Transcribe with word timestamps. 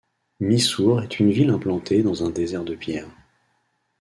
Missour 0.39 1.03
et 1.03 1.07
une 1.19 1.29
ville 1.29 1.51
implantée 1.51 2.01
dans 2.01 2.23
un 2.25 2.31
désert 2.31 2.63
de 2.63 2.73
pierres. 2.73 3.05